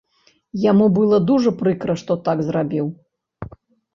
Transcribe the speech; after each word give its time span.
Яму 0.61 0.85
было 0.97 1.19
дужа 1.27 1.51
прыкра, 1.59 1.93
што 2.03 2.17
так 2.29 2.41
зрабіў. 2.47 2.87